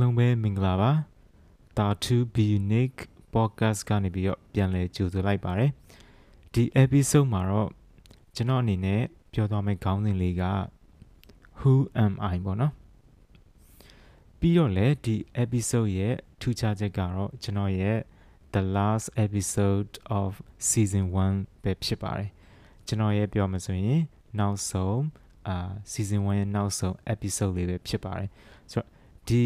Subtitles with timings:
[0.00, 0.90] အားလုံးပဲမင်္ဂလာပါ
[1.78, 3.00] တာ2 be unique
[3.34, 5.70] podcast ကနေပြီးတော့ပြန်လည်ကြိုဆိုလိုက်ပါတယ်
[6.52, 7.68] ဒီ episode မှာတော့
[8.36, 9.02] ကျွန်တော်အနေနဲ့
[9.32, 10.44] ပြောသွားမယ့်ခေါင်းစဉ်လေးက
[11.58, 11.72] who
[12.04, 12.72] am i ပေါ့နော်
[14.38, 17.98] ပြီးတော့လည်းဒီ episode ရဲ့ထူးခြားချက်ကတော့ကျွန်တော်ရဲ့
[18.54, 20.30] the last episode of
[20.70, 22.28] season 1ပဲဖြစ်ပါတယ်
[22.86, 24.00] ကျွန်တော်ရဲ့ပြောမှဆိုရင်
[24.38, 25.02] နောက်ဆုံး
[25.48, 25.56] အာ
[25.92, 28.30] season 1ရဲ့နောက်ဆုံး episode လေးပဲဖြစ်ပါတယ်
[28.72, 28.88] ဆိုတော့
[29.28, 29.44] ဒီ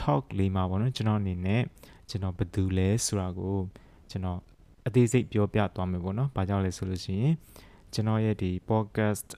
[0.00, 1.62] talk လေးမှာပေါ့နော်ကျွန်တော်အနေနဲ့
[2.10, 3.56] ကျွန်တော်ဘယ်သူလဲဆိုတာကို
[4.10, 4.38] ကျွန်တော်
[4.86, 7.34] အသေးစိတ်ပြောပြသွားမယ်ပေါ့နော်။ဘာကြောင့်လဲဆိုလို့ရှိရင်
[7.92, 9.28] ကျွန်တော်ရဲ့ဒီ podcast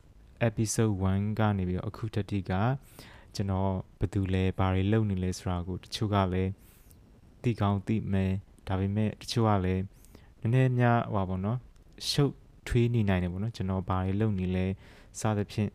[0.48, 2.52] episode 1ကနေပြီးတော့အခုတတိက
[3.34, 6.50] ကျွန်တော်ဘယ်သူလဲဘာတွေလုပ်နေလဲဆိုတာကိုတချို့ကလည်း
[7.42, 8.32] သိကောင်းသိမယ်
[8.68, 9.82] ဒါပေမဲ့တချို့ကလည်း
[10.40, 11.58] နည်းနည်းများဟောပါတော့
[12.10, 12.32] ရှုပ်
[12.66, 14.66] ထွေးနေနိုင်တယ်ပေါ့နော်ကျွန်တော်ဘာတွေလုပ်နေလဲ
[15.20, 15.70] စသဖြင့်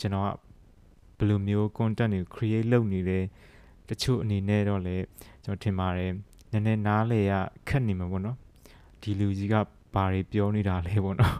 [0.00, 0.28] ကျွန်တော်က
[1.18, 3.20] ဘယ်လိုမျိုး content တွေ create လုပ်နေလဲ
[3.88, 4.96] တချို့အနေနဲ့တော့လေ
[5.44, 6.12] ကျွန်တော်ထင်ပါတယ်
[6.52, 7.32] နည်းနည်းနားလေရ
[7.68, 8.36] ခက်နေမှာပေါ့နော်
[9.00, 9.54] ဒီလူကြီးက
[9.94, 11.36] ဘာတွေပြောနေတာလဲပေါ့နော်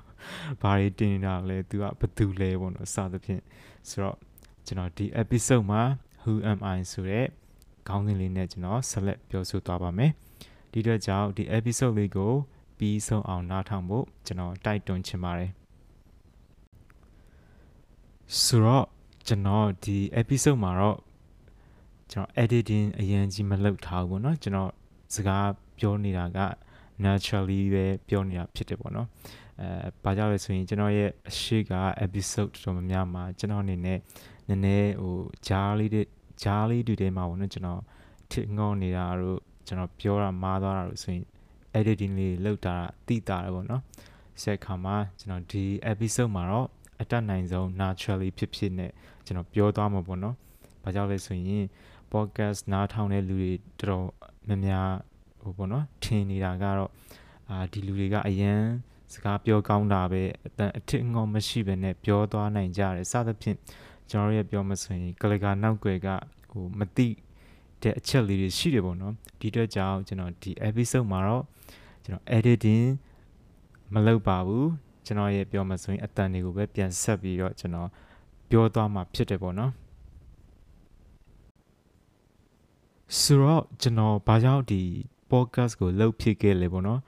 [0.62, 3.42] ဘာတွေတင်နေတာလဲသူကဘသူလဲပေါ့နော်စသဖြင့်
[3.88, 4.16] ဆိုတော့
[4.66, 5.82] ကျွန်တော်ဒီ episode မှာ
[6.22, 7.26] who am i ဆိုတဲ့
[7.88, 10.12] ခေါင်းစဉ်လေးနဲ့ကျွန်တော်ဆက်လက်ပြောဆိုသွားပါမယ်
[10.72, 12.32] ဒီတော့ကြောင့်ဒီ episode လေးကို
[12.78, 15.50] ပြီးဆုံးအောင်နားထောင်ဖို့ကျွန်တော်တိုက်တွန်းချင်ပါတယ်
[18.42, 18.86] ဆိုတော့
[19.26, 20.96] ကျွန်တော်ဒီ episode မှာတော့
[22.12, 24.70] ကျွန်တော် editing အရင်ကြီးမလုပ်ထားဘူးပေါ့နော်ကျွန်တော်
[25.14, 26.38] စကားပြောနေတာက
[27.04, 29.08] naturally ပဲပြောနေတာဖြစ်တယ်ပေါ့နော်
[29.60, 31.74] အဲဘာကြောင့်လဲဆိုရင်ကျွန်တော်ရဲ့အရှိက
[32.04, 33.98] episode တော်တော်များများမှာကျွန်တော်အနေနဲ့
[34.48, 35.16] နည်းနည်းဟို
[35.48, 36.06] ဂျားလေးတဲ့
[36.42, 37.80] ဂျားလေးတူတဲမှာပေါ့နော်ကျွန်တော်
[38.30, 41.24] ထငေါနေတာတို့ကျွန်တော်ပြောတာမားသွားတာတို့ဆိုရင်
[41.78, 42.74] editing လေးလောက်တာ
[43.06, 43.82] တိတာတယ်ပေါ့နော်
[44.42, 46.66] ဆက်ခါမှာကျွန်တော်ဒီ episode မှာတော့
[47.00, 48.90] အတတ်နိုင်ဆုံး naturally ဖြစ်ဖြစ်နဲ့
[49.26, 50.36] ကျွန်တော်ပြောသွားမှာပေါ့နော်
[50.82, 51.64] ဘာကြောင့်လဲဆိုရင်
[52.12, 54.06] podcast နားထောင်တဲ့လူတွေတော်တော်
[54.48, 54.88] များများ
[55.42, 56.90] ဟိုပေါ့နော်ထင်နေတာကတော့
[57.50, 58.60] အာဒီလူတွေကအရန်
[59.12, 63.56] စကားပြောကောင်းတာပဲအတန်အထစ်ငေါမရှိဘဲနဲ့ပြောသွားနိုင်ကြတယ်စသဖြင့်
[64.10, 66.08] ကျွန်တော်ရဲ့ပြောမဆိုရင်ကလကာနောက်ွယ်က
[66.50, 67.08] ဟိုမတိ
[67.82, 71.44] တဲ့အချက်လေးတွေရှိတယ်ပေါ့နော်ဒီအတွက်ကြောင့်ကျွန်တော်ဒီ episode မှာတော့
[72.04, 72.84] ကျွန်တော် editing
[73.94, 74.68] မလုပ်ပါဘူး
[75.06, 77.88] ကျွန်တော်ရဲ့ပြောမဆိုရင်အတန်တွေကိုပဲပြန်ဆက်ပြီးတော့ကျွန်တော်
[78.50, 79.72] ပြောသွားမှာဖြစ်တယ်ပေါ့နော်
[83.20, 84.82] ဆိုတော့ကျွန်တော်ဘာကြောင့်ဒီ
[85.30, 87.00] podcast ကိုလုပ်ဖြစ်ခဲ့လဲပေါ့နော်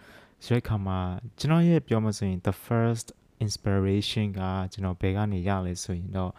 [0.45, 0.99] ဆိုတဲ့ခါမှာ
[1.39, 3.07] ကျွန်တော်ရဲ့ပြောမဆိုရင် the first
[3.45, 4.41] inspiration က
[4.73, 6.33] ကျွန်တော်ဘယ်ကနေရလဲဆိုရင်တော့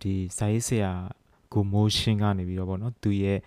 [0.00, 0.92] ဒီစာရေးဆရာ
[1.52, 3.38] ကို motion ကနေပြီးတော့ပေါ့နော်သူရဲ့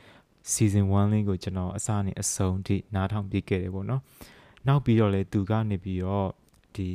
[0.54, 4.02] season 1လေးကိုကျွန်တော်အစနဲ့အဆုံးထိနားထောင်ပြခဲ့တယ်ပေါ့နော်
[4.68, 6.30] နောက်ပြီးတော့လေသူကနေပြီးတော့
[6.76, 6.90] ဒီ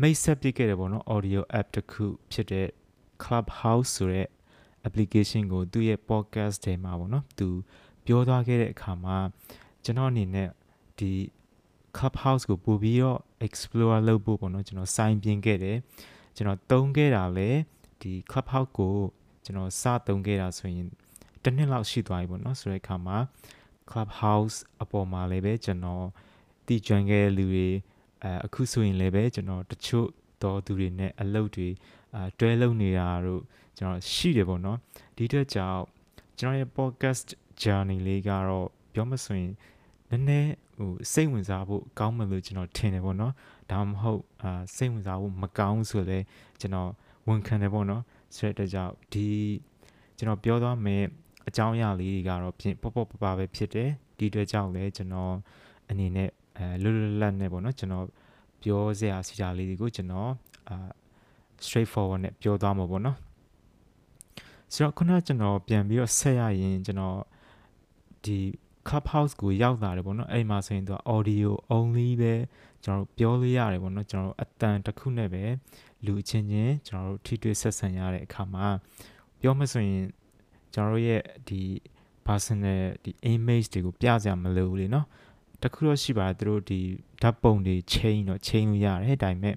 [0.00, 2.66] မိတ်ဆက်ပြခဲ့တယ်ပေါ့နော် audio app တစ်ခုဖြစ်တဲ့
[3.22, 4.28] Clubhouse ဆိုတဲ့
[4.86, 7.48] application ကိုသူ့ရဲ့ podcast ထဲမှာပေါ့နော်သူ
[8.08, 9.16] ပြောသွားခဲ့တဲ့အခါမှာ
[9.84, 10.48] ကျွန်တော်အနေနဲ့
[10.98, 11.12] ဒီ
[11.96, 15.76] Clubhouse ကိုပို့ပြီးတော့ explore လုပ်ဖို့ပေါ့နော်ကျွန်တော် sign ပြင်ခဲ့တယ်
[16.36, 17.50] ကျွန်တော်တုံးခဲ့တာလေ
[18.00, 18.94] ဒီ Clubhouse ကို
[19.44, 20.86] ကျွန်တော်စတုံးခဲ့တာဆိုရင်
[21.42, 23.18] တစ်နှစ်လောက်ရှိသွားပြီပေါ့နော်ဆိုတဲ့အခါမှာ
[23.90, 26.06] Clubhouse အပေါ်မှာလည်းပဲကျွန်တော်
[26.66, 27.68] တည်ကျွမ်းခဲ့တဲ့လူတွေ
[28.22, 30.08] အဲအခုဆိုရင်လည်းပဲကျွန်တော်တချို့
[30.42, 31.68] တော်သူတွေနဲ့အလုပ်တွေ
[32.14, 33.42] အဲတွဲလုပ်နေတာတို့
[33.76, 34.78] ကျွန်တော်ရှိတယ်ပေါ့နော်
[35.16, 35.82] ဒီအတွက်ကြောင့်
[36.38, 37.26] ကျွန်တော်ရဲ့ podcast
[37.62, 39.52] journey လေးကတော့ပြောမဆိုရင်
[40.10, 43.32] နည်းနည်းဟိုစိတ်ဝင်စားဖို့ကောင်းမယ်လို့ကျွန်တော်ထင်တယ်ပေါ့နော်
[43.70, 46.18] ဒါမှမဟုတ်အာစိတ်ဝင်စားဖို့မကောင်းဆိုလဲ
[46.60, 46.90] ကျွန်တော်
[47.28, 48.02] ဝန်ခံတယ်ပေါ့နော်
[48.36, 49.28] ဆိုတဲ့ကြောင့်ဒီ
[50.18, 51.04] ကျွန်တော်ပြောသွားမယ်
[51.48, 55.34] အကြောင်းအရာလေးတွေကတော့ပြင်ပေါ့ပေါ့ပပပဲဖြစ်တယ်ဒီအတွက်ကြောင့်လဲကျွန်တော်
[55.90, 58.06] အနေနဲ့အဲလွတ်လွတ်လပ်နဲ့ပေါ့နော်ကျွန်တော်
[58.62, 60.30] ပြောစရာစီတာလေးတွေကိုကျွန်တော်
[60.68, 60.76] အာ
[61.64, 63.16] straight forward နဲ့ပြောသွားမှာပေါ့နော်
[64.72, 67.18] ဆိုတော့ခုနကျွန်တော်ပြန်ပြီးတော့ဆက်ရရင်ကျွန်တော်
[68.24, 68.38] ဒီ
[68.88, 72.34] Clubhouse ကိုရောက်လာတယ်ပေါ့နော်အဲ့မှာဆိုရင်သူက audio only ပဲ
[72.84, 75.44] ကျွန်တော်တို့ပြောလို့ရတယ်ပေါ့နော်ကျွန်တော်တို့အတန်တစ်ခုနဲ့ပဲ
[76.06, 78.66] လူချင်းချင်းကျွန်တော်တို့ထိတွေ့ဆက်ဆံရတဲ့အခါမှာ
[79.40, 80.04] ပြောမဆိုရင်
[80.74, 81.62] ကျွန်တော်တို့ရဲ့ဒီ
[82.26, 85.06] personal ဒီ image တွေကိုပြစရာမလိုဘူးလေနော်
[85.62, 86.80] တခုတော့ရှိပါတယ်သူတို့ဒီ
[87.22, 89.54] ဓာတ်ပုံတွေ chain တော့ chain လို့ရတယ်ဒါပေမဲ့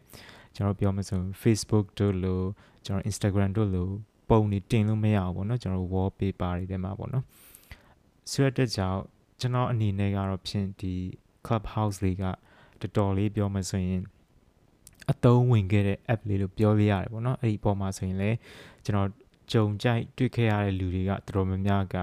[0.55, 2.45] ကျွန်တော်ပြောမဆို Facebook တို့လို့
[2.85, 3.91] ကျွန်တော် Instagram တို့လို့
[4.29, 7.25] ပုံတွေတင်လို့မရဘူးပေါ့နော်ကျွန်တော် wallpaper တွေထဲမှာပေါ့နော်
[8.29, 9.01] ဆိုတဲ့ကြောင့်
[9.39, 10.93] ကျွန်တော်အနေနဲ့ကတော့ဖြင့်ဒီ
[11.45, 14.01] Clubhouse လေးကတော်တော်လေးပြောမှဆိုရင်
[15.11, 18.37] အသုံးဝင်ခဲ့တဲ့ app လေးလို့ပြောလို့ရတယ်ပေါ့နော်အဲ့ဒီအပေါ်မှာဆိုရင်လည်း
[18.85, 19.09] ကျွန်တော်
[19.51, 21.97] ကြုံကြိုက်တွေ့ခဲ့ရတဲ့လူတွေကတော်တော်များများက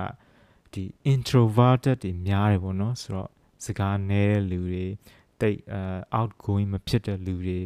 [0.73, 3.31] ဒီ introverted တွေများတယ်ပေါ့နော်ဆိုတော့
[3.64, 4.85] စကားနည်းတဲ့လူတွေ
[5.41, 5.59] တိတ်
[6.19, 7.59] outgoing မဖြစ်တဲ့လူတွေ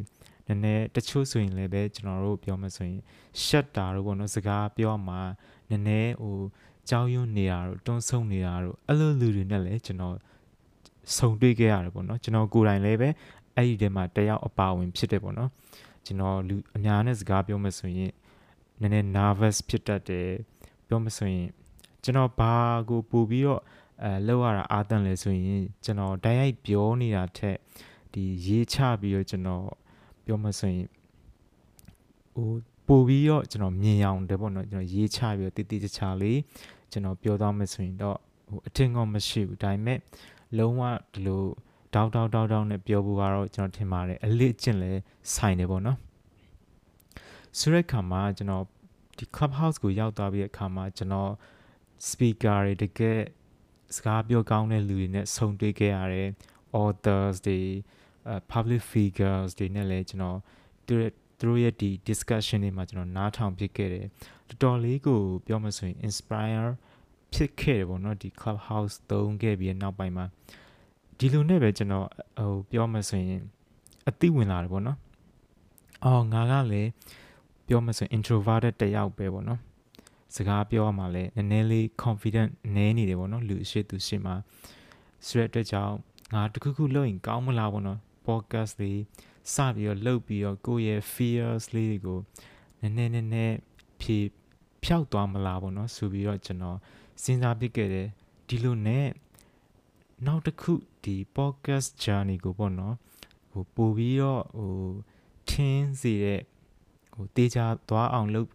[0.46, 3.00] နည်းနည်းတချို့ဆိုရင်လည်းပဲကျွန်တော်တို့ပြောမှဆိုရင်
[3.44, 5.16] shut တာတော့ပေါ့နော်စကားပြောမှ
[5.70, 6.36] နည်းနည်းဟို
[6.88, 10.16] ကြောက်ရွံ့နေတာတို့တွန်းဆုံနေတာတို့အဲ့လိုလူတွေနဲ့လည်းကျွန်တော်
[11.16, 13.08] ဆုံတွေ့ခဲ့ရတယ်ပေါ့နော်ကျွန်တော်ကိုယ်တိုင်လည်းပဲ
[13.56, 15.50] အဲ့ဒီထဲမှာတယောက်အပါဝင်ဖြစ်တယ်ပေါ့နော်
[16.06, 18.12] ကျွန်တော်လူအများနဲ့စကားပြောမှဆိုရင်
[18.80, 20.28] နည်းနည်း nervous ဖြစ်တတ်တယ်
[20.88, 21.48] ပြောမှဆိုရင်
[22.02, 22.54] ကျွန်တော်ဘာ
[22.88, 23.60] ကိုပို့ပြီးတော့
[24.04, 27.56] အဲလောက်ရတာအာတန်လဲဆိုရင်ကျွန်တော်တိုက်ရိုက်ပြောနေတာထက်
[28.12, 29.64] ဒီရေးချပြီးတော့ကျွန်တော်
[30.24, 30.86] ပြောမှဆိုရင်
[32.34, 32.50] ဟို
[32.86, 36.38] ပို့ပြီးတော့ကျွန်တော်မြင်အောင်တယ်ပေါ့နော်ကျွန်တော်ရေးချပြီးတော့တိတိကျကျလေး
[36.90, 38.16] ကျွန်တော်ပြောသွားမယ်ဆိုရင်တော့
[38.48, 39.98] ဟိုအထင်ကောမရှိဘူးဒါပေမဲ့
[40.58, 40.82] လုံးဝ
[41.12, 41.42] ဒီလို
[41.94, 44.92] တောက်တောက်တောက်တောက်နဲ့ပြောဖို့ကတော့ကျွန်တော်ထင်ပါတယ်အလေးအကျင့်လဲ
[45.34, 45.98] ဆိုင်တယ်ပေါ့နော်
[47.58, 48.64] ဆိုတဲ့ခါမှာကျွန်တော်
[49.18, 51.30] ဒီ clubhouse ကိုရောက်သွားပြီးတဲ့အခါမှာကျွန်တော်
[52.08, 53.18] speaker တွေတကယ်
[53.96, 56.28] စကားပြောကောင်းတဲ့လူတွေနဲ့ဆုံတွေ့ခဲ့ရတယ်
[56.82, 57.60] authors တွေ
[58.52, 60.38] public figures တွေနဲ့လည်းကျွန်တော်
[61.42, 64.06] သူတို့ရဲ့ဒီ discussion တွေမှာကျွန်တော်နားထောင်ဖြစ်ခဲ့တယ်
[64.48, 66.68] တော်တော်လေးကိုပြောမှဆိုရင် inspire
[67.34, 70.24] ဖြစ်ခဲ့တယ်ပေါ့နော်ဒီ clubhouse သုံးခဲ့ပြီးနောက်ပိုင်းမှာ
[71.18, 72.06] ဒီလိုနဲ့ပဲကျွန်တော်
[72.38, 73.40] ဟိုပြောမှဆိုရင်
[74.08, 74.98] အသိဝင်လာတယ်ပေါ့နော်
[76.04, 76.90] အော်ငါကလည်း
[77.66, 79.60] ပြောမှဆိုရင် introverted တယောက်ပဲပေါ့နော်
[80.34, 84.34] စကားပြောရမှာလဲနည်းနည်းလေး confident နည်းနေတယ်ပေါ့နော်လူအရှိသူရှိမှာ
[85.26, 85.94] ဆိုတဲ့အတွက်ကြောင့်
[86.34, 88.98] ငါတခုခုလုပ်ရင်ကောင်းမလားပေါ့နော် podcast လေး
[89.54, 92.18] စပြီးတော့လုပ်ပြီးတော့ကိုယ့်ရဲ့ fears လေးတွေကို
[92.80, 93.56] နည်းနည်းနည်းနည်း
[94.00, 94.18] ဖြေ
[94.84, 96.78] ဖြောက်သွားမလားပေါ့နော်ဆိုပြီးတော့ကျွန်တော်
[97.22, 98.08] စဉ်းစားပြခဲ့တယ်
[98.48, 99.06] ဒီလိုနဲ့
[100.26, 100.72] နောက်တစ်ခု
[101.04, 102.94] ဒီ podcast journey ကိုပေါ့နော်
[103.50, 104.74] ဟိုပို့ပြီးတော့ဟို
[105.50, 106.40] ထင်းစီတဲ့
[107.14, 107.58] ဟိုတေးကြ
[107.88, 108.48] သွားအောင်လုပ်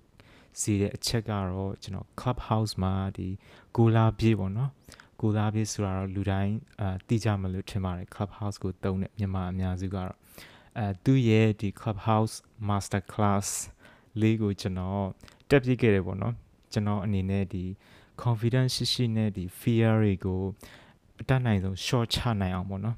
[0.61, 3.27] စီတဲ့အချက်ကတော့ကျွန်တော် clubhouse မှာဒီ
[3.75, 4.71] ကိုလာပြေးပေါ့နော်
[5.21, 10.17] ကိုလာပြေးဆိုတာတော့လူတိုင်းအာသိကြမလို့ထင်ပါတယ် clubhouse ကိုတုံးတဲ့မြန်မာအများစုကတော့
[10.77, 12.35] အဲသူ့ရဲ့ဒီ clubhouse
[12.67, 13.47] master class
[14.21, 15.07] လေးကိုကျွန်တော်
[15.49, 16.33] တက်ပြခဲ့တယ်ပေါ့နော်
[16.73, 17.63] ကျွန်တော်အနေနဲ့ဒီ
[18.23, 20.41] confidence ရှိရှိနဲ့ဒီ fear တွေကို
[21.21, 22.97] အတတ်နိုင်ဆုံး short ချနိုင်အောင်ပေါ့နော်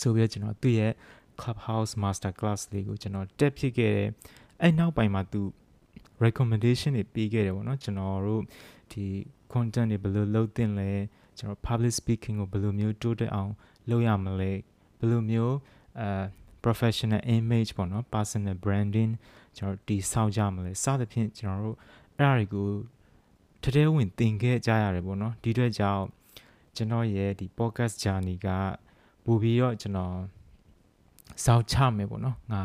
[0.00, 0.92] ဆိုပြီးကျွန်တော်သူ့ရဲ့
[1.40, 4.08] clubhouse master class လေးကိုကျွန်တော်တက်ဖြစ်ခဲ့တယ်
[4.60, 5.40] အဲ့နောက်ပိုင်းမှာသူ
[6.24, 8.42] recommendation တွေပေးခဲ့တယ်ပေါ့နော်ကျွန်တော်တို့
[8.92, 9.04] ဒီ
[9.52, 10.90] content တွေဘယ်လိုလုပ်သင့်လဲ
[11.38, 13.52] ကျွန်တော် public speaking ကိုဘယ်လိုမျိုးတိုးတက်အောင်
[13.90, 14.52] လုပ်ရမလဲ
[14.98, 15.56] ဘယ်လိုမျိုး
[16.00, 16.08] အဲ
[16.64, 19.12] professional image ပေါ့နော် personal branding
[19.56, 21.76] ကျွန်တော်တည်ဆောက်ကြမလဲစသဖြင့်ကျွန်တော်တို့
[22.16, 22.68] အဲ့ဒါတွေကို
[23.62, 26.04] တထဲဝင်သင်ခဲ့ကြရတယ်ပေါ့နော်ဒီအတွက်ကြောင့်
[26.76, 28.48] ကျွန်တော်ရဲ့ဒီ podcast journey က
[29.24, 30.16] ပို့ပြီးတော့ကျွန်တော်
[31.44, 32.62] စောက်ချမယ်ပေါ့နော်ငါ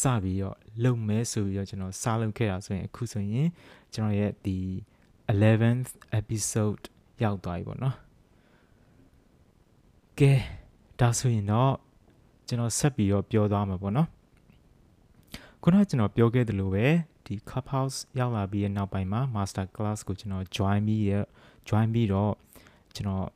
[0.00, 3.48] စပြီးတော့လုံမဲဆိုပြီးတော့ကျွန်တော်စလုပ်ခဲ့တာဆိုရင်အခုဆိုရင်
[3.94, 4.58] ကျွန်တော်ရဲ့ဒီ
[5.32, 5.90] 11th
[6.20, 6.82] episode
[7.22, 7.96] ရောက်သွားပြီပေါ့နော်
[10.18, 10.32] ကဲ
[11.00, 11.72] ဒါဆိုရင်တော့
[12.52, 14.08] ကျွန်တော်ဆက်ပြီးတော့ပြောသွားမှာပေါ့နော်
[15.62, 16.86] ခုနကကျွန်တော်ပြောခဲ့သလိုပဲ
[17.24, 21.12] ဒီ Clubhouse ရောက်လာပြီးတဲ့နောက်ပိုင်းမှာ Master Class ကိုကျွန်တော် join ပြီးရ
[21.68, 22.32] join ပြီးတော့
[22.94, 23.26] ကျွန်တော်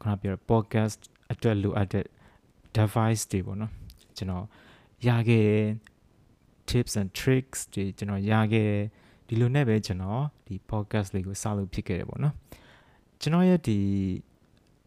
[0.00, 0.98] ခုနပြော podcast
[1.32, 2.06] အတွက်လိုအပ်တဲ့
[2.76, 3.72] device တွေပေါ့နော်
[4.16, 4.44] ကျွန်တော်
[5.06, 5.50] ရခဲ့
[6.70, 8.70] tips and tricks တွေကျွန်တော်ရခဲ့
[9.26, 12.34] ဒီလိုနဲ့ပဲကျွန်တော်ဒီ podcast လေးကိုစလုပ်ဖြစ်ခဲ့တယ်ပေါ့နော်
[13.20, 13.78] ကျွန်တော်ရဲ့ဒီ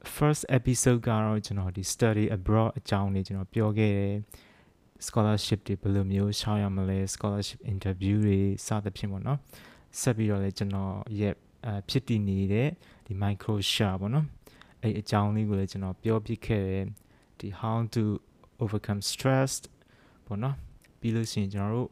[0.03, 4.15] first episode ကတော့ကျွန်တော်ဒီ study abroad အကြောင်းလေးကျွန်တော်ပြောခဲ့တယ်
[5.07, 9.39] scholarship တွေဘယ်လိုမျိုးရှောင်ရမလဲ scholarship interview တွေစသဖြင့်ပေါ့နော်
[9.99, 11.33] ဆက်ပြီးတော့လည်းကျွန်တော်ရဲ့
[11.67, 12.69] အဖြစ်တည်နေတဲ့
[13.05, 14.25] ဒီ micro share ပေါ့နော်
[14.81, 16.85] အဲ့အကြောင်းလေးကိုလည်းကျွန်တော်ပြောပြခဲ့တယ်
[17.39, 18.03] ဒီ how to
[18.63, 19.51] overcome stress
[20.25, 20.55] ပေါ့နော်
[20.99, 21.89] ပြီးလို့ရှိရင်ကျွန်တော်တို့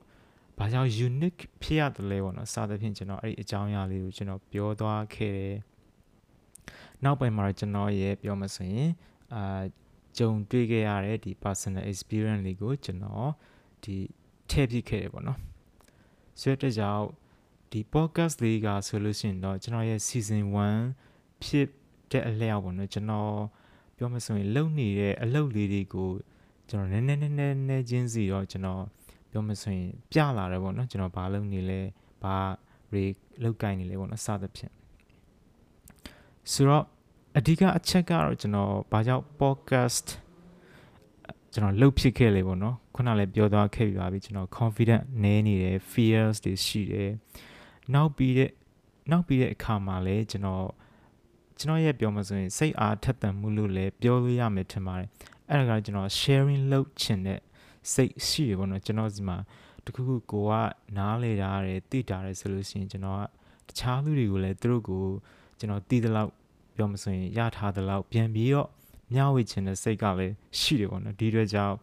[0.58, 5.56] ဘာကြောင့် unique ဖြစ်ရတယ်လဲပေါ့နော်စသဖြင့်ကျွန်တော်အဲ့ဒီအကြောင်းအရာလေးကိုကျွန်တော်ပြောသွားခဲ့တယ်
[7.04, 8.90] နောက်ပိုင်းမှာကျွန်တော်ရဲ့ပြောမှဆိုရင်
[9.36, 9.62] အာ
[10.18, 13.32] ကြုံတွေ့ခဲ့ရတဲ့ဒီ personal experience လေးကိုကျွန်တော်
[13.84, 13.96] ဒီ
[14.50, 15.40] ထည့်ပြခဲ့တယ်ပေါ့နော်
[16.42, 17.06] ဆိုတဲ့ကြောင့်
[17.72, 20.44] ဒီ podcast လေးကဆိုလို့ရှိရင်တော့ကျွန်တော်ရဲ့ season
[20.94, 21.68] 1ဖြစ်
[22.12, 23.34] တဲ့အလျောက်ပေါ့နော်ကျွန်တော်
[23.98, 26.10] ပြောမှဆိုရင်လုံနေတဲ့အလုပ်လေးတွေကို
[26.70, 28.84] ကျွန်တော်နည်းနည်းနည်းနည်းနည်းချင်းစီတော့ကျွန်တော်
[29.32, 31.82] ပြောမှဆိုရင်ပြလာတယ်ပေါ့နော်ကျွန်တော်ဘာလုပ်နေလဲ
[32.24, 32.36] ဘာ
[32.92, 33.04] တွေ
[33.44, 34.74] လောက်ကင်နေလဲပေါ့နော်စသဖြင့်
[36.52, 36.84] ဆိုတော့
[37.38, 40.08] အဓိကအချက်ကတော့ကျွန်တော်ဘာကြောင့် podcast
[41.54, 47.12] ကျွန်တော်လှုပ်ဖြစ်ခဲ့လေပေါ့နော်ခုနလည်းပြောသွားခဲ့ပြီပါပြီကျွန်တော် confident နည်းနေတယ် fears တွေရှိတယ်
[47.94, 48.52] နောက်ပြီးတဲ့
[49.12, 50.68] နောက်ပြီးတဲ့အခါမှာလည်းကျွန်တော်
[51.60, 55.10] ကျွန်တော်ရဲ့ပြောမှဆိုရင်စိတ်အားထက်သန်မှုလို့လည်းပြောလို့ရမယ်ထင်ပါတယ်
[55.50, 57.40] အဲ့ဒါကကျွန်တော် sharing လုပ်ချင်တဲ့
[57.94, 59.38] စိတ်ရှိရပေါ့နော်ကျွန်တော်ဒီမှာ
[59.86, 60.52] တခုခုကိုက
[60.98, 63.20] နားလေတာရတယ်သိတာရတယ်ဆိုလို့ရှိရင်ကျွန်တော်
[63.68, 65.04] ကတခြားလူတွေကိုလည်းသူတို့ကို
[65.60, 66.32] ကျွန်တော်သိသလောက်
[66.80, 68.70] ပြောမဆိုရင်ရထားသလောက်ပြန်ပြီးတော့
[69.14, 71.76] မျှဝေချင်တဲ့စိတ်ကလည်းရှိတယ်ပေါ့နော်ဒီအတွက်ကြောင့်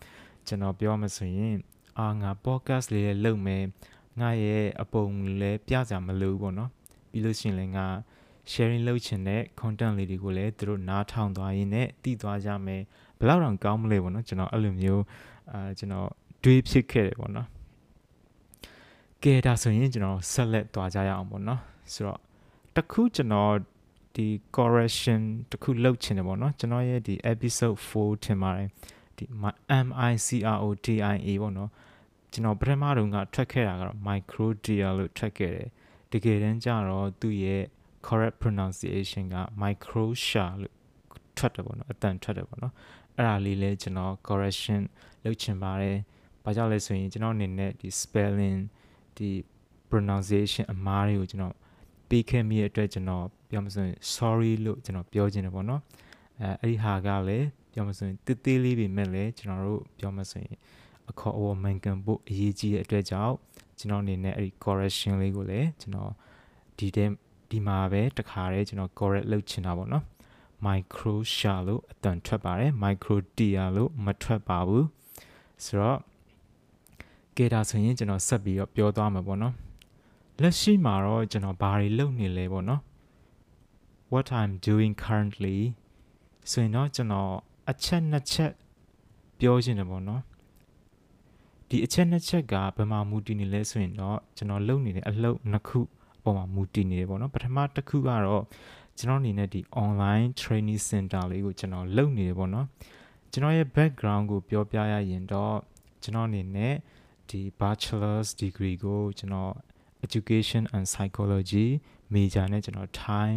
[0.46, 1.54] ကျွန်တော်ပြောမဆိုရင်
[1.98, 3.64] အာငါ podcast လေးလည်းလုပ်မယ်
[4.20, 5.06] ငါရဲ့အပုံ
[5.40, 6.70] လည်းပြကြမလို့ပေါ့နော်
[7.10, 7.86] ပြီးလို့ရှိရင်လည်းငါ
[8.52, 12.82] sharing လုပ်ချင်တဲ့ content လေးတွေကိုလည်းသူတို့နားထောင်သွားရင်းနဲ့တည်သွားကြမယ်
[13.18, 15.02] ဘယ်လောက်တောင်ကောင်းမလဲပေါ့နော်ကျွန်တော်အဲ့လိုမျိုး
[15.52, 16.08] အာကျွန်တော်
[16.42, 17.48] တွေးဖြစ်ခဲ့တယ်ပေါ့နော်
[19.22, 21.60] ကဲဒါဆိုရင်ကျွန်တော်ဆက်လက်သွားကြရအောင်ပေါ့နော်
[21.92, 22.18] ဆိုတော့
[22.76, 23.52] တခုကျွန်တော်
[24.16, 25.20] ဒီ correction
[25.50, 28.68] တခုလုပ်ချင်တယ်ပေါ့နော်ကျွန်တော်ရဲ့ဒီ episode 4ထင်ပါတယ်
[29.16, 31.10] ဒီ MICROTIA
[31.42, 31.70] ပေါ့နော်
[32.32, 35.68] ကျွန်တော်ပထမတုန်းကထွက်ခဲ့တာကတော့ micro dia လို့ထွက်ခဲ့တယ်
[36.12, 37.62] တကယ်တမ်းကျတော့သူ့ရဲ့
[38.06, 40.74] correct pronunciation က micro sha လို့
[41.36, 42.74] ထွက်တယ်ပေါ့နော်အတန်ထွက်တယ်ပေါ့နော်
[43.16, 44.80] အဲ့ဒါလေးလဲကျွန်တော် correction
[45.24, 45.96] လုပ်ချင်ပါတယ်
[46.44, 48.60] ဘာကြောင့်လဲဆိုရင်ကျွန်တော်အနေနဲ့ဒီ spelling
[49.16, 49.30] ဒီ
[49.90, 51.54] pronunciation အမားတွေကိုကျွန်တော်
[52.08, 55.82] ပေးခဲ့မိတဲ့အတွက်ကျွန်တော်ပြောမစရင် sorry လို့ကျွန်တော်ပြောချင်တယ်ပေါ့နော်
[56.40, 60.52] အဲအဲ့ဒီဟာကလည်းပြောမစရင်တိတိလေးပဲမဲ့လည်းကျွန်တော်တို့ပြောမစရင်
[61.10, 63.34] အခေါ်အဝေါ်မှန်ကန်ဖို့အရေးကြီးတဲ့အတွက်ကြောင့်
[63.78, 66.10] ကျွန်တော်အနေနဲ့အဲ့ဒီ correction လေးကိုလည်းကျွန်တော်
[66.78, 67.08] ဒီတဲ့
[67.50, 70.04] ဒီမှာပဲတခါတည်းကျွန်တော် correct လုပ်ချင်တာပေါ့နော်
[70.66, 74.86] micro sha လို့အတန်ထွက်ပါတယ် micro tia လို့မထွက်ပါဘူး
[75.64, 75.98] ဆိုတော့
[77.36, 79.54] ကဲဒါဆိုရင်ကျွန်တော်ဆက်ပြီးတော့ပြောသွားမှာပေါ့နော်
[80.42, 82.82] လက်ရှိမှာတော့ကျွန်တော်ဘာတွေလုပ်နေလဲပေါ့နော်
[84.12, 85.58] what i'm doing currently
[86.50, 87.32] ဆိုရင်တော့ကျွန်တော်
[87.70, 88.52] အချက်နှစ်ချက်
[89.38, 90.22] ပြောချင်တယ်ပေါ့နော်
[91.68, 95.80] ဒီအချက်နှစ်ချက်ကဘယ်မှာမူတည်နေလဲဆိုရင်တော့ကျွန်တော်လုပ်နေတဲ့အလုပ်နှစ်ခု
[96.24, 98.44] ပေါ်မှာမူတည်နေတယ်ပေါ့နော်ပထမတစ်ခုကတော့
[98.98, 102.66] ကျွန်တော်အနေနဲ့ဒီ online training center လေးကိုကျွန်တော်လုပ်နေတယ်ပေါ့နော်
[103.32, 105.56] ကျွန်တော်ရဲ့ background ကိုပြောပြရရင်တော့
[106.02, 106.74] ကျွန်တော်အနေနဲ့
[107.30, 109.52] ဒီ bachelor's degree ကိုကျွန်တော်
[110.06, 111.68] education and psychology
[112.14, 113.30] major နဲ့ကျွန်တော် Thai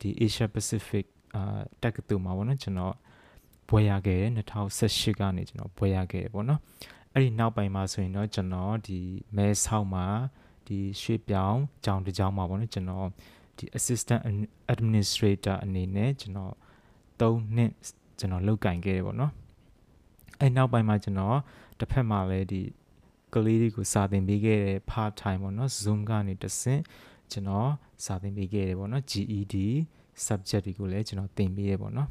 [0.00, 1.04] ဒီ Asia Pacific
[1.34, 2.94] အာတက္ကသိုလ်မှာပေါ့နော်ကျွန်တော်
[3.68, 6.60] ဘွဲရခဲ့တယ်2018ကနေကျွန်တော်ဘွဲရခဲ့တယ်ပေါ့နော်
[7.12, 8.98] အဲ့ဒီနောက်ပိုင်းမှာဆိုရင်တော့ကျွန်တော်ဒီ
[9.36, 10.06] မဲဆောက်မှာ
[10.66, 13.06] ဒီရွှေပြောင်းကြောင်တကြောင်မှာပေါ့နော်ကျွန်တော်
[13.56, 14.22] ဒီ assistant
[14.74, 16.52] administrator အနေနဲ့ကျွန်တော်
[17.20, 17.70] 3နှစ်
[18.18, 19.32] ကျွန်တော်လုပ်ကင်ခဲ့တယ်ပေါ့နော်
[20.40, 21.38] အဲ့နောက်ပိုင်းမှာကျွန်တော်
[21.78, 22.60] တစ်ဖက်မှာလည်းဒီ
[23.34, 26.82] ကလေးတွေကိုစာသင်ပေးခဲ့တဲ့ part time ပေါ့နော် Zoom ကနေတဆင့်
[27.30, 27.70] ကျွန်တော်
[28.04, 29.54] စာသင်ပေးခဲ့တယ်ပေါ့နော် GED
[30.26, 32.08] subject တွေကိုလည်းကျွန်တော်သင်ပေးရပေါ့နော်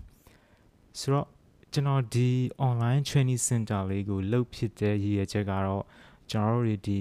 [0.99, 1.27] ဆိုတော့
[1.73, 2.29] ကျွန်တော်ဒီ
[2.67, 5.83] online training center လေးကိုလုပ်ဖြစ်တဲ့ရည်ရွယ်ချက်ကတော့
[6.29, 6.99] ကျွန်တော်တို့ဒီ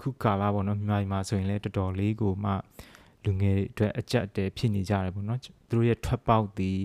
[0.00, 2.52] ခုကာလပေါ့နော်မြန်မာပြည်မှာဆိုရင်လည်းတော်တော်လေးကိုမှ
[3.24, 6.78] လူငယ်တွေအတွက်အကြက်တဲဖြစ်နေကြတယ်ပေါ့နော်သူတို့ရဲ့ထွက်ပေါက်သည်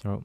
[0.00, 0.22] ကျွန်တော်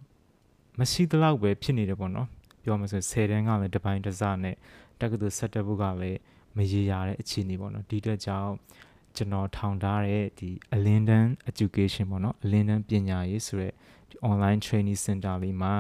[0.80, 2.28] မရှိသလောက်ပဲဖြစ်နေတယ်ပေါ့နော်
[2.64, 4.56] ပြောမှဆို10တန်းကလည်းတစ်ပိုင်းတစ်စနဲ့
[5.02, 6.20] တက္ကသိုလ်ဆက်တက်ဖို့ကလည်း
[6.58, 8.52] မရေရာတဲ့အခြေအနေပေါ့နော်ဒီအတွက်ကြောင့်
[9.16, 13.72] ကျွန်တော်ထောင်ထားတဲ့ဒီ Alinden Education ပေါ့နော် Alinden ပညာရေးဆိုတဲ့
[14.10, 15.76] ဒီ online training center လေးမှာ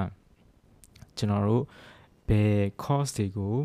[1.17, 1.63] ကျွန်တော်တို့
[2.29, 3.55] ဘယ် course တွေကို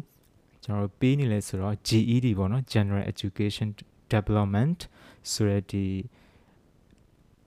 [0.62, 3.69] ကျွန်တော်တို့ပေးနေလဲဆိုတော့ GED ပေါ့နော် General Education
[4.12, 4.78] Development
[5.33, 5.87] ဆိုတဲ့ဒီ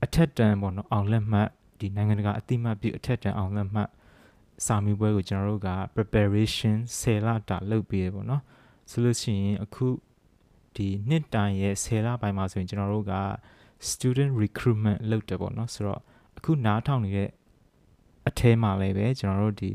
[0.03, 3.89] အထက်တန်းပေါ့နော်အောင်လက်မှတ်ဒီနိုင်ငံတကာအသိမှတ်ပြုအထက်တန်းအောင်လက်မှတ်
[4.65, 8.41] စာမေးပွဲကိုကျွန်တော်တို့က preparation 10လတာလုပ်ပေးရပေါ့နော်
[8.89, 9.87] ဆိုလို့ရှိရင်အခု
[10.75, 13.15] ဒီနှစ်တိုင်ရဲ့10လပိုင်းမှာဆိုရင်ကျွန်တော်တို့က
[13.89, 16.01] student recruitment လုပ်တယ်ပေါ့နော်ဆိုတော့
[16.37, 17.29] အခုနားထောင်နေတဲ့
[18.29, 19.71] အထဲမှာလည်းပဲကျွန်တော်တို့ဒီ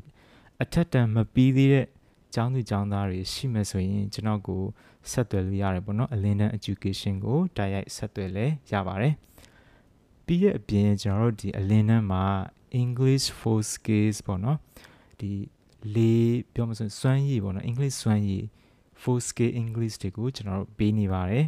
[0.62, 1.86] အထက်တန်းမပြီးသေးတဲ့
[2.34, 4.62] ကျောင်းသူကျောင်းသားတွေရှိမှဆိုရင်ကျွန်တော်ကို
[5.10, 9.14] ဆက်သွယ်လို့ရတယ်ပေါ့နော်အလင်းတန်း education ကိုတိုက်ရိုက်ဆက်သွယ်လဲရပါတယ်
[10.26, 12.24] ပြီးရဲ့အပြင်ကျွန်တော်တို့ဒီအလင်းတန်းမှာ
[12.82, 14.58] English for skills ပေါ့နော်
[15.20, 15.30] ဒီ
[15.94, 18.44] လေးပြောမစစွမ်းရည်ပေါ့နော် English စွမ်းရည်
[19.02, 21.46] full scale English တွေကိုကျွန်တော်တို့ပေးနေပါတယ်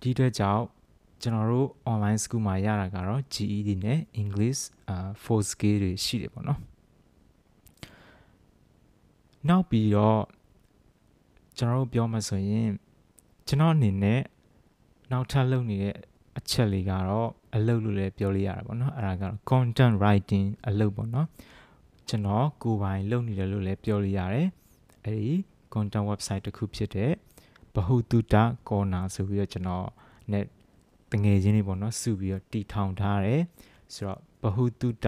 [0.00, 0.64] ဒီအတွက်ကြောင့်
[1.22, 6.60] ကျွန်တော်တို့ online school မှာရတာကတော့ GED နဲ့ English အာ full scale တွေရှိတယ်ပေါ့နော်
[9.48, 10.22] နောက်ပြီးတော့
[11.56, 12.68] ကျွန်တော်တို့ပြောမှဆိုရင်
[13.46, 14.20] ကျွန်တော်အနေနဲ့
[15.10, 15.96] နောက်ထပ်လုပ်နေတဲ့
[16.40, 21.26] အချက်လေးကတော့အလုပ်လို့လည်းပြောလို့ရတာပေါ့နော်အဲ့ဒါကတော့ content writing အလုပ်ပေါ့နော်
[22.08, 24.48] ကျွန်တော်ကိုယ်ပိုင်လုပ်နေတယ်လို့လည်းပြောလို့ရတယ်
[25.04, 25.32] အဲ့ဒီ
[25.74, 27.12] content website တစ်ခုဖြစ်တဲ့
[27.74, 28.34] ဘဟုတုတ
[28.68, 29.86] corner ဆိုပြီးတော့ကျွန်တော်
[30.32, 30.46] net
[31.12, 33.42] တငယ်ချင်းတွေပေါ့နော်စုပြီးတော့တီထောင်ထားတယ်
[33.94, 35.06] ဆိုတော့ဘဟုတုတ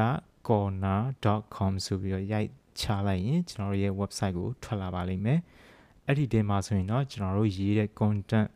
[0.48, 2.48] corner.com ဆိုပြီးတော့ရိုက်
[2.80, 5.40] ချလိုက်ရင်ကျွန်တော်ရဲ့ website ကိုထွက်လာပါလိမ့်မယ်
[6.06, 8.48] အဲ့ဒီတဲမှာဆိုရင်တော့ကျွန်တော်တို့ရေးတဲ့ content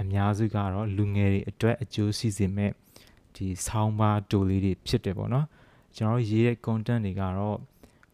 [0.00, 2.70] အများစုကတော့လူငယ်တွေအတွက်အကျိုးရှိစေမဲ့
[3.34, 5.46] ဒီ sound bar တိုလေးတွေဖြစ်တယ်ပေါ့နော်
[5.96, 7.58] ကျွန်တော်တို့ရေးတဲ့ content တွေကတော့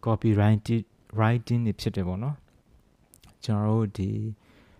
[0.05, 0.83] copyrighted
[1.17, 2.35] writing တွေဖြစ်တယ်ပေါ့နော်
[3.43, 4.09] ကျွန်တော်တို့ဒီ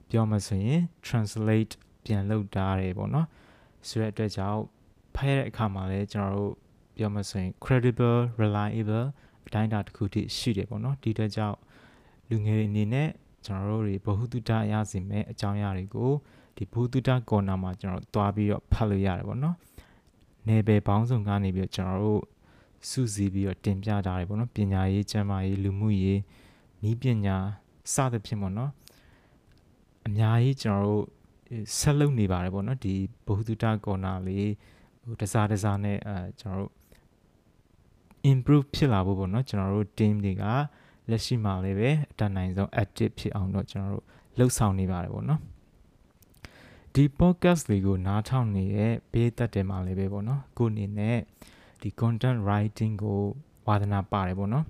[0.09, 1.73] ပြောမှဆိုရင် translate
[2.03, 3.27] ပြန်လုပ်တာတယ်ပေါ့နော်
[3.87, 4.61] ဆိုတဲ့အတွက်ကြောင့်
[5.15, 6.53] ဖတ်ရတဲ့အခါမှာလည်းကျွန်တော်တို့
[6.97, 9.05] ပြောမှဆိုရင် credible reliable
[9.47, 11.57] အတိုင်းအတာတစ်ခုထိရှိတယ်ပေါ့နော်ဒီအတွက်ကြောင့်
[12.29, 13.09] လူငယ်တွေအနေနဲ့
[13.45, 16.11] ကျွန်တော်တို့တွေဘ ഹു တုတရစီမဲ့အကြောင်းအရာတွေကို
[16.57, 19.55] ဒီဘူတုတကော်နာမှာကျွန်တော်တွားပြီးတော့ဖတ်လို့ရတယ်ပေါ့နော်
[20.47, 22.21] နယ်ပယ်ပေါင်းစုံကနေပြီးတော့ကျွန်တော်တို့
[22.89, 26.19] စုစည်းပြီးတော့တင်ပြထားတယ်ပေါ့နော်ပညာရေးကျန်းမာရေးလူမှုရေး
[26.89, 27.37] ဤပညာ
[27.93, 28.71] စသဖြင့်ပေါ့နော်
[30.07, 31.03] အများကြီးကျွန်တော်တို့
[31.77, 32.93] ဆက်လုပ်နေပါတယ်ပေါ့နော်ဒီ
[33.25, 34.49] ဘ ഹു တုတကော်နာလေး
[35.05, 36.73] ဟိုတစားတစားနဲ့အဲကျွန်တော်တို့
[38.31, 40.43] improve ဖြစ်လာဖို့ပေါ့နော်ကျွန်တော်တို့ team တွေက
[41.09, 44.05] လက်ရှိမှာလည်းပဲအတတ်နိုင်ဆုံး active ဖြစ်အောင်တော့ကျွန်တော်တို့
[44.37, 45.41] လှုပ်ဆောင်နေပါတယ်ပေါ့နော်
[46.99, 51.17] ဒီ podcast တွေကိုနားထောင်နေတဲ့ဘေးသက်တယ်မှာလည်းပဲပေါ့နော်ကိုအနေနဲ့
[51.81, 53.19] ဒီ content writing ကို
[53.67, 54.65] ဝါသနာပါတယ်ပေါ့နော်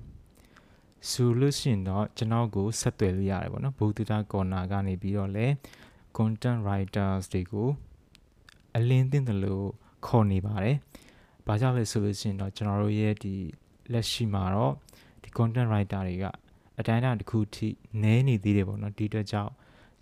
[1.10, 5.48] ဆိုလို့ရှိရင်တော့ကျွန်တော်ကိုဆက်သွယ်လို့ရတယ်ပေါ့နော်ဘူတူတာကော်နာကနေပြီးတော့လဲ
[6.18, 7.68] content writers တွေကို
[8.76, 9.66] အလင်းသင့်တယ်လို့
[10.06, 10.76] ခေါ်နေပါတယ်။
[11.48, 13.34] ဘာကြောင့်လဲဆိုလို့ရှိရင်တော့ကျွန်တော်တို့ရဲ့ဒီ
[13.92, 14.74] လက်ရှိမှာတော့
[15.24, 16.26] ဒီ content writer တွေက
[16.80, 17.68] အတိုင်းအတာတစ်ခုထိ
[18.02, 19.52] နည်းနေသေးတယ်ပေါ့နော်ဒီအတွက်ကြောင့်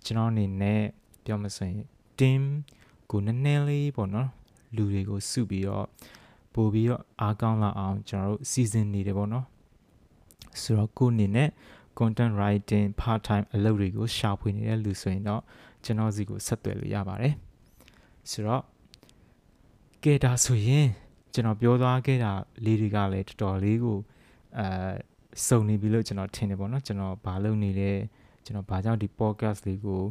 [0.05, 0.82] ကျွန်တော်အနေနဲ့
[1.25, 2.41] ပြောမစရင် team
[3.12, 4.29] ကိုနည်းနည်းလေးပေါ့နော်
[4.75, 5.86] လူတွေကိုစုပြီးတော့
[6.53, 9.45] ပို့ပြီးတော့အားကောင်းလာအောင်ကျွန်တော်တို့စီစဉ်နေတယ်ပေါ့နော်
[10.62, 11.50] ဆိုတော့ကိုအနေနဲ့
[12.00, 15.41] content writing part time အလုပ်တွေကိုရှာဖွေနေတဲ့လူဆိုရင်တော့
[15.84, 17.34] ကျွန်တော်စီကိုဆက်သွယ်လို့ရပါတယ်
[18.31, 18.63] ဆိုတော့
[20.03, 20.88] ကဲဒါဆိုရင်
[21.34, 22.31] ကျွန်တော်ပြောသွားခဲ့တာ
[22.65, 23.98] လေးတွေကလည်းတော်တော်လေးကို
[24.60, 24.67] အဲ
[25.48, 27.91] စုံနေပြီလို့ကျွန်တော်ထင်တယ်ပေါ့နော်ကျွန်တော်ဘာလုပ်နေလဲ
[28.45, 30.01] ကျွန်တော်ဘာကြောင့်ဒီ podcast လေးကို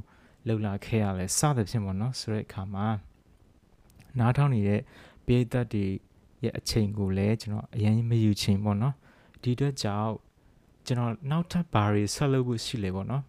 [0.46, 2.86] လှုပ်လာခဲ့ရလဲစသဖြင့်ပေါ့နော်ဆိုတဲ့အခါမှာ
[4.18, 4.80] နားထောင်နေတဲ့
[5.26, 5.86] ပိသက်တွေ
[6.44, 8.94] ရဲ့အချိန်ကိုလည်းကျွန်တော်အရင်မယူချင်ပေါ့နော်
[9.42, 10.12] ဒီအတွက်ကြောင့်
[10.86, 13.22] ကျွန်တော်နောက်ထပ်ဘာတွေဆက်လုပ်ဖို့ရှိလဲပေါ့နော်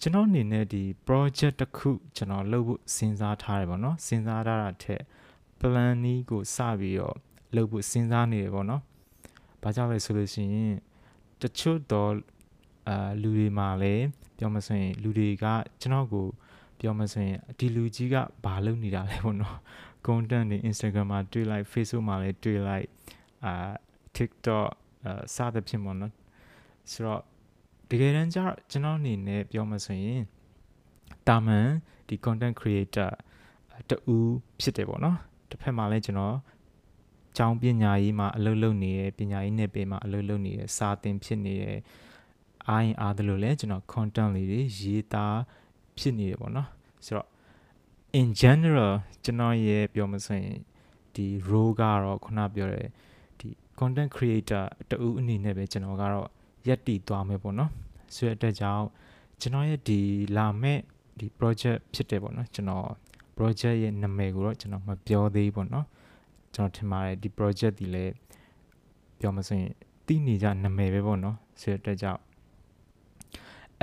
[0.00, 5.02] ကျွန်တော်အနေနဲ့ဒီ project တစ်ခုကျွန်တော်လုပ်ဖို့စဉ်းစားထားတယ်ပေါ့နော်စဉ်းစားထားတာထက်
[5.60, 7.16] plan นี้ကိုစပြီးတော့
[7.54, 8.82] လုပ်ဖို့စဉ်းစားနေတယ်ပေါ့နော်။
[9.62, 10.74] ဘာကြောင့်လဲဆိုလို့ရှိရင်
[11.40, 12.12] တချို့တော့
[12.88, 14.04] အာလူတွေမှာလည်း
[14.40, 15.44] ပြောမဆိုရင်လူတွေက
[15.80, 16.26] ကျွန်တော်ကို
[16.80, 19.56] ပြောမဆိုရင်ဒီလူကြီးကဘာလုပ်နေတာလဲပေါ့နော်။
[20.06, 22.86] content တွေ Instagram မှာတွေ့လိုက် Facebook မှာလည်းတွေ့လိုက်
[23.44, 23.54] အာ
[24.16, 24.66] TikTok
[25.04, 26.12] အာစသဖြင့်ပေါ့နော်။
[26.90, 27.22] ဆိုတော့
[27.90, 30.22] တကယ်တမ်းကျတော့ကျွန်တော်အနေနဲ့ပြောမဆိုရင်
[31.28, 31.68] တာမန်
[32.08, 33.10] ဒီ content creator
[33.88, 34.16] တူ
[34.60, 35.16] ဖြစ်တယ်ပေါ့နော်
[35.50, 36.36] တစ်ဖက်မှာလည်းကျွန်တော်
[37.36, 41.64] ကျောင်းပညာရေးမှာအလုပ်လုပ်နေရပညာရေးနယ်ပယ်မှာအလုပ်လုပ်နေရစာသင်ဖြစ်နေရ
[42.70, 45.38] အားရင်အားတယ်လို့လည်းကျွန်တော် content လေးတွေရေးသား
[45.98, 46.68] ဖြစ်နေတယ်ပေါ့နော်
[47.04, 47.28] ဆိုတော့
[48.20, 48.92] in general
[49.24, 50.56] ကျွန်တော်ရဲ့ပြောမစရင်
[51.14, 52.86] ဒီ role ကတော့ခုနပြောတဲ့
[53.38, 56.28] ဒီ content creator တူအနေနဲ့ပဲကျွန်တော်ကတော့
[56.68, 57.70] ရက်တည်သွားမယ်ပေါ့နော်
[58.14, 58.84] ဆိုတဲ့အတွက်ကြောင့်
[59.40, 60.00] ကျွန်တော်ရဲ့ဒီ
[60.36, 60.78] လာမဲ့
[61.18, 62.86] ဒီ project ဖြစ်တယ်ပေါ့နော်ကျွန်တော်
[63.36, 65.86] project ရဲ့နာမည်ကိုတော့ကျွန်တော်မပြောသေးဘူးပေါ့နော်
[66.54, 68.14] ကျွန်တော်ထင်ပါတယ်ဒီ project ဒီလည်း
[69.18, 69.68] ပြောမစရင်
[70.06, 72.20] တိနေကြနာမည်ပဲပေါ့နော်ဆိုတဲ့အတွက်ကြောင့်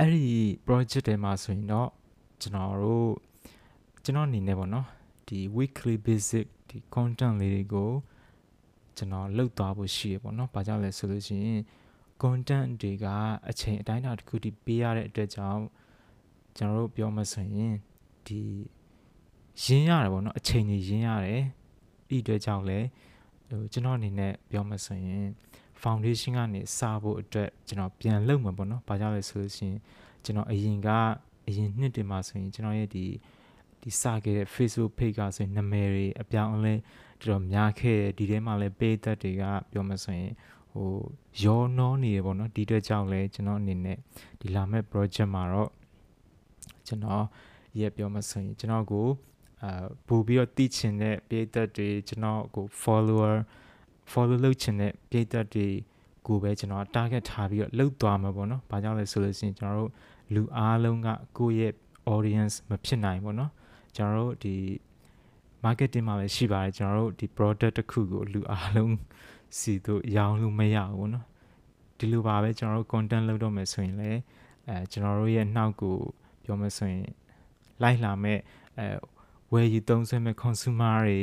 [0.00, 0.26] အဲ့ဒီ
[0.66, 1.90] project ထဲမှာဆိုရင်တော့
[2.40, 3.10] ကျွန်တော်တို့
[4.04, 4.86] ကျွန်တော်အနေနဲ့ပေါ့နော်
[5.28, 7.90] ဒီ weekly basic ဒီ content လေးတွေကို
[8.96, 11.60] ကျွန်တော်လုပ်သွားဖို့ရှိရပေါ့နော်။ဘာကြောင့်လဲဆိုလို့ရှိရင်
[12.22, 13.06] content တွေက
[13.48, 15.62] အချိန်အတိုင်းအတာတစ်ခုတည်းပေးရတဲ့အတွက်ကြောင့်
[16.56, 17.74] ကျွန်တော်တို့ပြောမှဆိုရင်
[18.26, 18.40] ဒီ
[19.62, 21.44] ရင်းရတယ်ပေါ့နော်အချိန်ကြီးရင်းရတယ်
[22.08, 22.78] ဒီအတွက်ကြောင့်လဲ
[23.48, 25.26] ဟိုကျွန်တော်အနေနဲ့ပြောမှဆိုရင်
[25.82, 29.78] foundation ကနေစဖို့အတွက်ကျွန်တော်ပြန်လုပ်မှာပေါ့နော်။ဘာကြောင့်လဲဆိုလို့ရှိရင်
[30.24, 30.88] ကျွန်တော်အရင်က
[31.48, 33.04] အရင်နှစ်တင်မှာဆိုရင်ကျွန်တော်ရဲ့ဒီ
[33.82, 36.74] ဒီစခဲ့တဲ့ Facebook page ကဆိုရင်နာမည်တွေအပြောင်းအလဲ
[37.20, 40.32] တော်တော်များခဲ့တယ်ဒီထဲမှာလည်း page သက်တွေကပြောမှဆိုရင်
[40.72, 40.90] ဟို
[41.42, 43.96] ရောနှောနေရပေါ့နော်ဒီအတွက်ကြောင့်လဲကျွန်တော်အနေနဲ့
[44.40, 45.70] ဒီလာမဲ့ project မှာတော့
[46.86, 47.24] ကျွန်တော်
[47.80, 49.06] ရဲ့ပြောမှဆိုရင်ကျွန်တော်ကို
[49.62, 53.34] အာပို့ပြီးတော့တည်ချင်တဲ့ပြည်သက်တွေကျွန်တော်ကို follower
[54.12, 55.68] follow လုပ်ချင်တဲ့ပြည်သက်တွေ
[56.26, 59.90] ကိုပဲကျွန်တော် target ထားပြီးတော့လှုပ်သွားမှာပေါ့နော်။ဘာကြောင့်လဲဆိုလို့ရှိရင်ကျွန်တော်တို့
[60.34, 61.72] လူအားလုံးကကိုယ့်ရဲ့
[62.14, 63.50] audience မဖြစ်နိုင်ပေါ့နော်။
[63.96, 64.54] ကျွန်တော်တို့ဒီ
[65.64, 68.94] marketing မှာပဲရှိပါတယ်ကျွန်တော်တို့ဒီ product တစ်ခုကိုလူအားလုံး
[69.58, 71.26] စီတို့ရောင်းလို့မရဘူးပေါ့နော်။
[71.98, 74.20] ဒီလိုပါပဲကျွန်တော်တို့ content လုပ်တော့မယ်ဆိုရင်လည်း
[74.68, 75.96] အဲကျွန်တော်တို့ရဲ့နှောက်ကို
[76.44, 77.06] ပြောမယ်ဆိုရင်
[77.82, 78.38] လိုက်လာမဲ့
[78.78, 78.86] အဲ
[79.52, 81.18] ဝယ်ယူသုံးစွဲမဲ့ consumer တွေ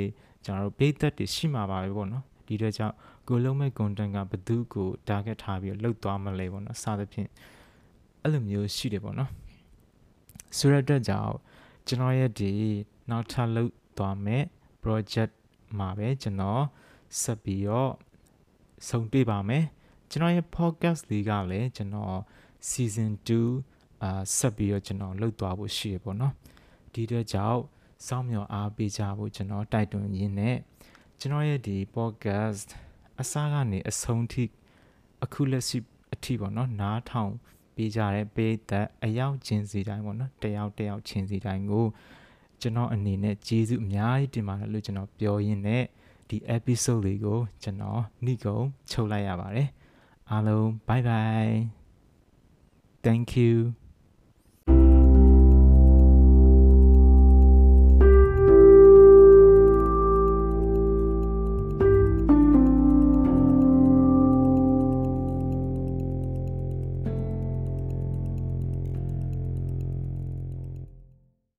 [0.46, 2.96] ကျွန်တော်တို့ပိတ်သက်တွေရှိမှာပါပဲပေါ့နော် ဒီတော့ကြောင့်
[3.28, 7.30] ကိုလုံးမဲ့ content ကဘသူကို target ထားပြီးလှုပ်သွားမလဲပေါ့နော်စသဖြင့်
[8.22, 9.32] အဲ့လိုမျိုးရှိတယ်ပေါ့နော်
[10.58, 11.36] ဆိုရတဲ့ကြောင့်
[11.88, 12.52] ကျွန်တော်ရဲ့ဒီ
[13.10, 14.44] နောက်ထပ်လှုပ်သွားမဲ့
[14.84, 15.34] project
[15.80, 16.64] မှာပဲကျွန်တော်
[17.22, 17.92] ဆက်ပြီးတော့
[18.90, 19.64] ဆုံတွေ့ပါမယ်
[20.12, 22.18] ကျွန်တော်ရဲ့ podcast လေးကလည်းကျွန်တော်
[22.70, 26.34] season 2အာဆက်ပြီးတော့ကျွန်တော်လှုပ်သွားဖို့ရှိရပေါ့နော်
[26.94, 27.62] ဒီတော့ကြောင့်
[28.08, 30.58] စောင့်မျှော်အားပေးကြဖို့ကျွန်တော်တိုက်တွန်းရင်းနဲ့
[31.20, 32.68] ကျွန်တော်ရဲ့ဒီ podcast
[33.22, 34.44] အစားကနေအဆုံးထိ
[35.24, 35.78] အခုလက်ရှိ
[36.14, 37.32] အထိပေါ့နော်နားထောင်
[37.76, 41.86] ပေးကြတဲ့ပေးသက်အရောက်ချင်းစီတိုင်းပေါ့နော်တယောက်တယောက်ချင်းစီတိုင်းကို
[42.62, 45.84] ကျွန်တော်အနေနဲ့ကျေးဇူးအများကြီးတင်ပါတယ်လို့ကျွန်တော်ပြောရင်းနဲ့
[46.30, 49.70] ဒီ episode လေးကိုကျွန်တော်နှိကုံချုပ်လိုက်ရပါတယ်
[50.30, 51.54] အားလုံး bye bye
[53.06, 53.85] thank you